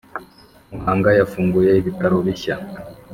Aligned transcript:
Muhanga 0.71 1.09
yafunguye 1.19 1.71
ibitaro 1.75 2.15
bishya 2.25 2.55